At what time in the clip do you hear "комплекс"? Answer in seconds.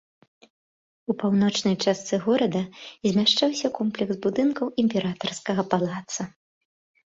3.77-4.15